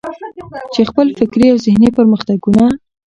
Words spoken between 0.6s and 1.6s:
چې خپل فکري او